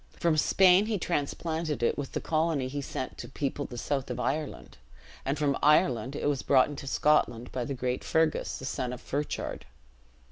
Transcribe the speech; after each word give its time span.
From 0.19 0.35
Spain 0.35 0.87
he 0.87 0.97
transplanted 0.97 1.83
it 1.83 1.95
with 1.95 2.13
the 2.13 2.19
colony 2.21 2.67
he 2.67 2.81
sent 2.81 3.19
to 3.19 3.29
people 3.29 3.65
the 3.65 3.77
south 3.77 4.09
of 4.09 4.19
Ireland; 4.19 4.79
and 5.25 5.37
from 5.37 5.55
Ireland 5.61 6.15
it 6.15 6.25
was 6.27 6.41
brought 6.41 6.69
into 6.69 6.87
Scotland 6.87 7.51
by 7.51 7.65
the 7.65 7.75
great 7.75 8.03
Fergus, 8.03 8.57
the 8.57 8.65
son 8.65 8.93
of 8.93 8.99
Ferchard. 8.99 9.67